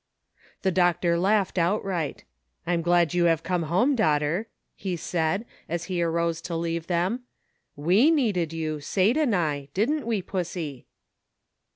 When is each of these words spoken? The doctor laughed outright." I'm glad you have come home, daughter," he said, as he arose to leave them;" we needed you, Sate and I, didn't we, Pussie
The 0.63 0.71
doctor 0.71 1.15
laughed 1.19 1.59
outright." 1.59 2.23
I'm 2.65 2.81
glad 2.81 3.13
you 3.13 3.25
have 3.25 3.43
come 3.43 3.61
home, 3.61 3.95
daughter," 3.95 4.47
he 4.73 4.95
said, 4.95 5.45
as 5.69 5.83
he 5.93 6.01
arose 6.01 6.41
to 6.41 6.55
leave 6.55 6.87
them;" 6.87 7.19
we 7.75 8.09
needed 8.09 8.51
you, 8.51 8.79
Sate 8.81 9.15
and 9.15 9.35
I, 9.35 9.67
didn't 9.75 10.07
we, 10.07 10.23
Pussie 10.23 10.87